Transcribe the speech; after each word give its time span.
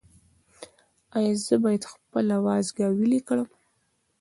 ایا 1.17 1.33
زه 1.45 1.55
باید 1.63 1.83
خپل 1.93 2.25
وازګه 2.45 2.85
ویلې 2.97 3.19
کړم؟ 3.27 3.49